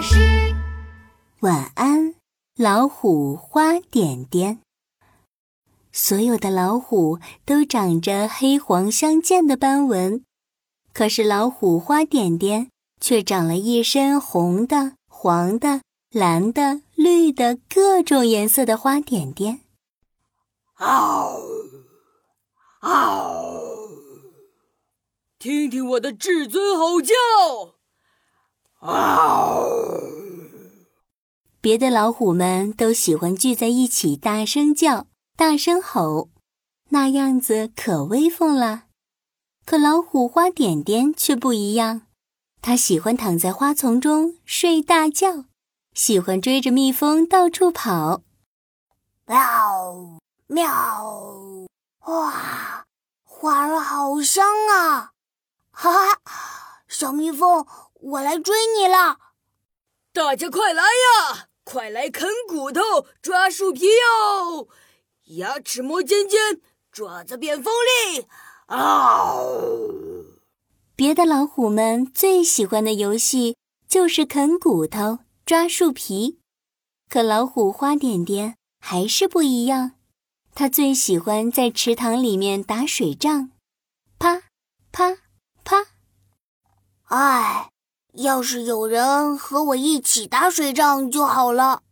[0.00, 0.16] 巴士。
[1.40, 2.14] 晚安，
[2.56, 4.62] 老虎花点点。
[5.92, 10.24] 所有的老虎都长着黑黄相间的斑纹，
[10.94, 19.60] 可是老虎花点点却长了一身红的、黄的、蓝的、绿的各种颜色的花点点。
[20.76, 21.42] 嗷
[22.80, 23.60] 嗷！
[25.38, 27.14] 听听我的至尊吼叫！
[28.78, 29.19] 啊！
[31.62, 35.06] 别的老虎们都喜欢聚在一起大声叫、
[35.36, 36.30] 大声吼，
[36.88, 38.84] 那样子可威风了。
[39.66, 42.06] 可老虎花点点却不一样，
[42.62, 45.44] 它喜欢躺在花丛中睡大觉，
[45.92, 48.22] 喜欢追着蜜蜂到处跑。
[49.26, 51.66] 喵喵！
[52.06, 52.86] 哇，
[53.22, 55.12] 花儿好香啊！
[55.70, 55.92] 哈
[56.24, 57.66] 哈，小蜜蜂，
[58.00, 59.18] 我来追你了！
[60.14, 61.48] 大家快来呀！
[61.72, 62.80] 快来啃骨头、
[63.22, 64.66] 抓树皮哟！
[65.36, 68.26] 牙齿磨尖尖，爪子变锋利。
[68.66, 70.26] 嗷！
[70.96, 76.40] 别的老虎们最喜欢的游戏就是啃骨头、抓树皮，
[77.08, 79.92] 可老虎花点点还是不一样。
[80.56, 83.52] 它最喜欢在池塘里面打水仗，
[84.18, 84.42] 啪
[84.90, 85.18] 啪
[85.62, 85.86] 啪！
[87.04, 87.69] 唉。
[88.14, 91.82] 要是有人和我一起打水仗就好了。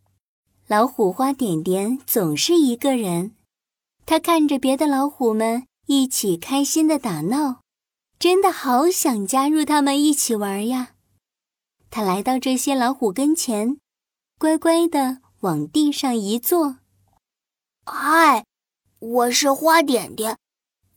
[0.67, 3.35] 老虎花点点总是一个人，
[4.05, 7.61] 他看着别的老虎们一起开心的打闹，
[8.19, 10.91] 真的好想加入他们一起玩呀。
[11.89, 13.77] 他来到这些老虎跟前，
[14.37, 16.77] 乖乖的往地上一坐。
[17.85, 18.45] 嗨，
[18.99, 20.37] 我是花点点，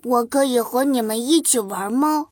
[0.03, 2.29] 我可以和你们一起玩吗？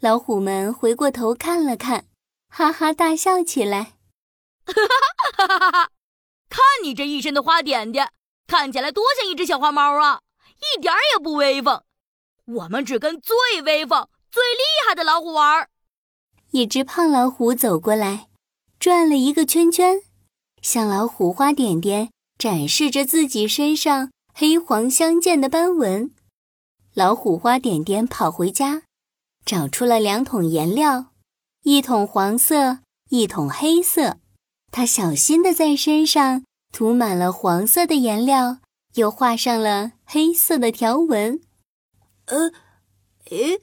[0.00, 2.04] 老虎们回过头看了看，
[2.48, 3.94] 哈哈大笑起来。
[4.64, 4.72] 哈
[5.36, 5.90] 哈哈哈哈！
[6.48, 8.12] 看你这一身的花点点，
[8.46, 10.20] 看起来多像一只小花猫啊，
[10.58, 11.82] 一点也不威风。
[12.44, 15.68] 我们只跟最威风、最厉害的老虎玩。
[16.52, 18.28] 一只胖老虎走过来，
[18.78, 20.02] 转了一个圈圈，
[20.62, 26.14] 向老虎花点点展示着自己身上黑黄相间的斑纹。
[26.94, 28.84] 老虎花点点跑回家。
[29.44, 31.06] 找出了两桶颜料，
[31.62, 32.78] 一桶黄色，
[33.10, 34.18] 一桶黑色。
[34.70, 38.58] 他小心地在身上涂满了黄色的颜料，
[38.94, 41.40] 又画上了黑色的条纹。
[42.26, 42.52] 呃，
[43.30, 43.58] 诶，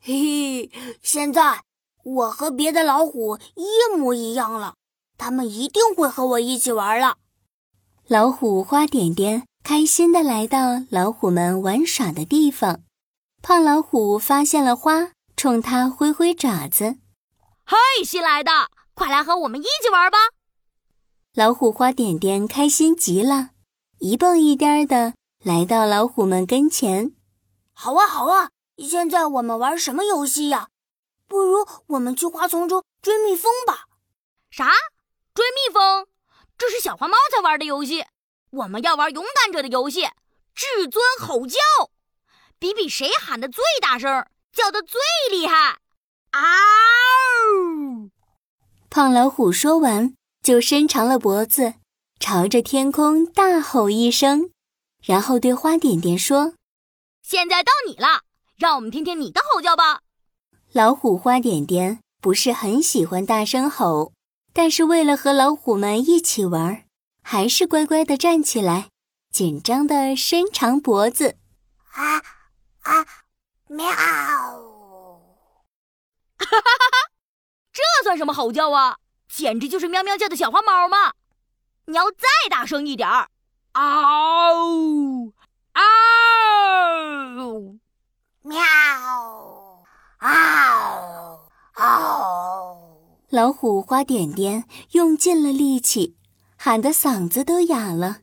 [0.00, 0.70] 嘿嘿，
[1.02, 1.62] 现在
[2.02, 4.74] 我和别的老虎一模一样了，
[5.18, 7.18] 他们一定会和我一起玩了。
[8.06, 12.80] 老虎花点点开心地来到老虎们玩耍的地方。
[13.48, 16.96] 胖老虎发现了花，冲它挥挥爪子。
[17.64, 18.50] 嘿，新来的，
[18.92, 20.18] 快来和我们一起玩吧！
[21.32, 23.50] 老虎花点点开心极了，
[24.00, 25.14] 一蹦一颠的
[25.44, 27.12] 来到老虎们跟前。
[27.72, 28.50] 好啊，好啊！
[28.78, 30.70] 现在我们玩什么游戏呀？
[31.28, 33.84] 不如我们去花丛中追蜜蜂吧。
[34.50, 34.72] 啥？
[35.32, 36.08] 追蜜蜂？
[36.58, 38.06] 这是小花猫才玩的游戏。
[38.50, 40.00] 我们要玩勇敢者的游戏，
[40.52, 41.60] 至尊吼叫。
[42.58, 44.98] 比比谁喊的最大声，叫的最
[45.30, 45.78] 厉害！
[46.32, 46.40] 嗷！
[48.88, 51.74] 胖老虎说完，就伸长了脖子，
[52.18, 54.50] 朝着天空大吼一声，
[55.02, 56.54] 然后对花点点说
[57.22, 58.22] ：“现在到你了，
[58.56, 60.00] 让我们听听你的吼叫吧。”
[60.72, 64.14] 老虎花点点不是很喜欢大声吼，
[64.54, 66.86] 但是为了和老虎们一起玩，
[67.22, 68.88] 还是乖乖的站起来，
[69.30, 71.36] 紧张的伸长脖子。
[71.92, 72.22] 啊！
[72.82, 73.06] 啊，
[73.68, 73.86] 喵！
[73.88, 73.94] 哈
[76.38, 76.60] 哈哈
[76.92, 76.96] 哈！
[77.72, 77.82] 这
[78.16, 78.96] 算什么吼叫啊？
[79.28, 81.12] 简直就是喵喵叫的小花猫嘛！
[81.84, 83.28] 你要再大声一点儿！
[83.74, 85.32] 嗷！
[85.74, 85.82] 嗷！
[88.40, 88.58] 喵！
[90.20, 91.50] 嗷！
[91.74, 92.78] 嗷！
[93.28, 96.16] 老虎花点点用尽了力气，
[96.56, 98.20] 喊得嗓子都哑了，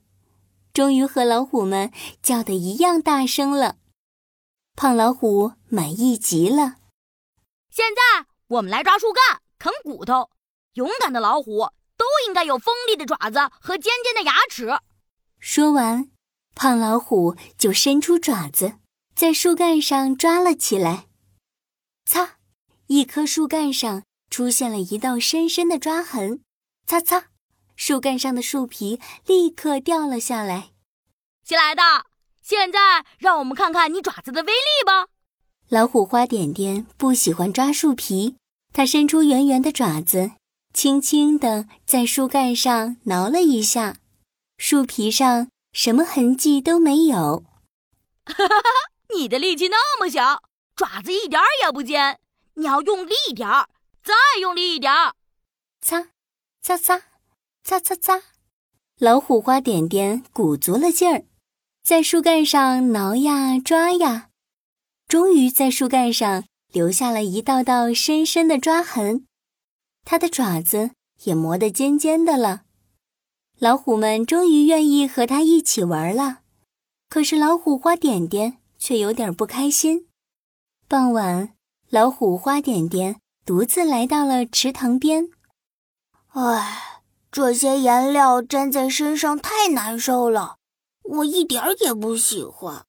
[0.73, 1.91] 终于和老虎们
[2.23, 3.75] 叫的一样大声了。
[4.75, 6.77] 胖老虎满意极了。
[7.69, 10.29] 现在我们来抓树干、啃骨头。
[10.73, 14.77] 勇敢的老虎都应该有锋利的爪子和尖尖的牙齿。
[15.39, 16.11] 说完，
[16.53, 18.73] 胖老虎就伸出爪子，
[19.15, 21.07] 在树干上抓了起来。
[22.03, 22.39] 擦！
[22.87, 26.43] 一棵树干上出现了一道深深的抓痕。
[26.85, 27.27] 擦擦！
[27.77, 30.71] 树干上的树皮立刻掉了下来。
[31.45, 31.81] 新来的。
[32.41, 35.07] 现在让我们看看你爪子的威力吧。
[35.69, 38.35] 老虎花点点不喜欢抓树皮，
[38.73, 40.31] 它伸出圆圆的爪子，
[40.73, 43.97] 轻轻地在树干上挠了一下，
[44.57, 47.45] 树皮上什么痕迹都没有。
[48.25, 48.63] 哈哈哈！
[49.15, 50.41] 你的力气那么小，
[50.75, 52.19] 爪子一点儿也不尖，
[52.55, 53.69] 你要用力一点儿，
[54.03, 55.13] 再用力一点儿。
[55.81, 56.07] 擦，
[56.61, 57.03] 擦擦，
[57.63, 58.21] 擦擦擦，
[58.97, 61.25] 老虎花点点鼓足了劲儿，
[61.83, 64.29] 在树干上挠呀抓呀，
[65.07, 69.25] 终于在树干上留下了一道道深深的抓痕。
[70.03, 70.91] 它的爪子
[71.23, 72.63] 也磨得尖尖的了，
[73.57, 76.39] 老虎们终于愿意和它一起玩了。
[77.07, 80.07] 可是老虎花点点却有点不开心。
[80.89, 81.53] 傍晚，
[81.89, 85.29] 老虎花点点独自来到了池塘边。
[86.29, 90.57] 唉，这些颜料粘在身上太难受了，
[91.03, 92.85] 我一点儿也不喜欢。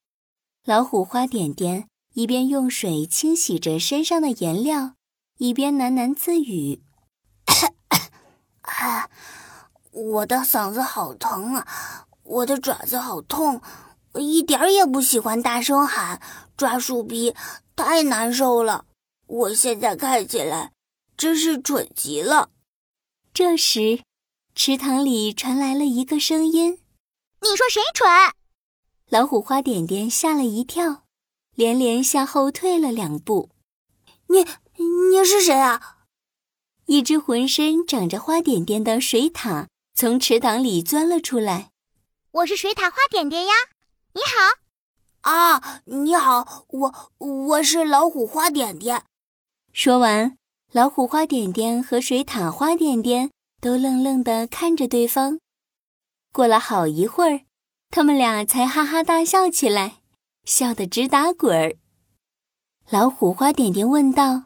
[0.65, 4.93] 老虎花点点一边用水清洗着身上的颜料，
[5.37, 6.81] 一边喃喃自语。
[8.63, 9.09] 啊，
[9.91, 12.07] 我的嗓子好疼啊！
[12.23, 13.61] 我的爪子好痛，
[14.13, 16.21] 我一点儿也不喜欢大声喊、
[16.55, 17.35] 抓树皮，
[17.75, 18.85] 太难受了。
[19.27, 20.71] 我现在看起来
[21.17, 22.49] 真是蠢极了。
[23.33, 24.03] 这时，
[24.55, 26.79] 池塘里传来了一个声音
[27.43, 28.09] ：“你说谁蠢？”
[29.11, 31.04] 老虎花点点吓了一跳，
[31.55, 33.49] 连连向后退了两步。
[34.27, 34.45] “你，
[34.77, 35.97] 你是谁啊？”
[36.85, 39.65] 一只浑身长着花点点的水獭
[39.95, 41.71] 从池塘里钻了出来。
[42.31, 43.53] 我是水獭花点点呀，
[44.13, 45.31] 你好。
[45.31, 49.03] 啊，你好，我我是老虎花点点。
[49.73, 50.37] 说完，
[50.71, 55.39] 老虎花点点和水獭花点点都愣愣地看着对方。
[56.31, 57.41] 过了好一会儿，
[57.89, 60.03] 他们俩才哈哈大笑起来，
[60.45, 61.75] 笑得直打滚儿。
[62.89, 64.43] 老虎花点点问道：“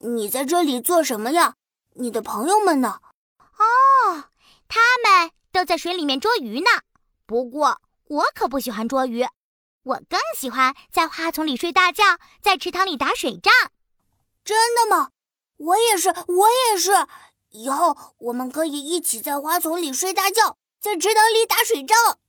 [0.00, 1.54] 你在这里做什么呀？”
[1.96, 3.00] 你的朋友们呢？
[3.38, 4.30] 哦，
[4.68, 6.70] 他们都在水里面捉鱼呢。
[7.26, 9.26] 不过我可不喜欢捉鱼，
[9.82, 12.04] 我更喜欢在花丛里睡大觉，
[12.40, 13.52] 在池塘里打水仗。
[14.44, 15.10] 真的吗？
[15.56, 16.92] 我也是，我也是。
[17.50, 22.19] 以后我们可以一起在花丛里睡大觉，在池塘里打水仗。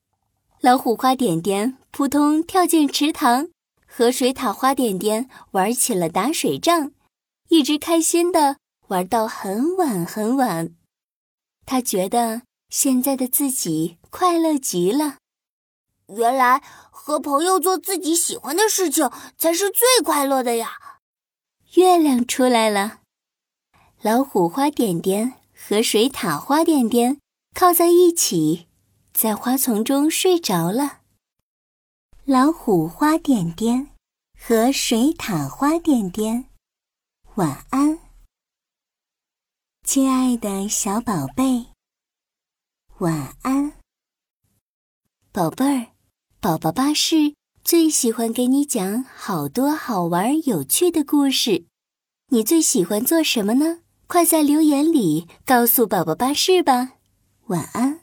[0.62, 3.50] 老虎花点点扑通跳进池塘，
[3.88, 6.92] 和水獭花点点玩起了打水仗，
[7.50, 8.58] 一直开心的。
[8.90, 10.76] 玩到很晚很晚，
[11.66, 15.18] 他觉得现在的自己快乐极了。
[16.10, 16.62] 原来
[16.92, 20.74] 和朋友做自己喜欢的事情才是最快乐的呀！
[21.74, 23.00] 月亮出来了，
[24.04, 27.18] 老虎花点点和水獭花点点
[27.56, 28.68] 靠在一起，
[29.14, 31.00] 在花丛中睡着了。
[32.26, 33.90] 老虎花点点
[34.40, 36.46] 和水獭花点点，
[37.36, 38.00] 晚安。
[39.84, 41.68] 亲爱的小宝贝，
[43.00, 43.74] 晚安，
[45.32, 45.88] 宝贝儿。
[46.40, 51.66] 宝宝巴士最喜欢给你讲好多好玩有趣的故事。
[52.30, 53.82] 你最喜欢做什么呢？
[54.08, 56.94] 快在留言里告诉宝宝巴士吧。
[57.48, 58.01] 晚安。